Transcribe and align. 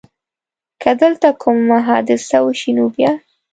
که 0.81 0.91
دلته 1.01 1.29
کومه 1.41 1.77
حادثه 1.87 2.37
وشي 2.45 2.71
نو 2.77 2.85
بیا؟ 2.95 3.11